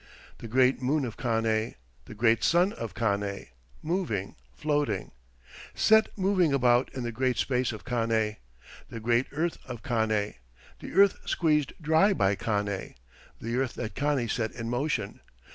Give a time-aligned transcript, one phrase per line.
[0.39, 3.49] The great Moon of Kane, The great Sun of Kane
[3.83, 5.11] Moving, floating,
[5.75, 8.37] Set moving about in the great space of Kane.
[8.89, 10.33] The Great Earth of Kane,
[10.79, 12.95] The Earth squeezed dry by Kane,
[13.39, 15.19] The Earth that Kane set in motion.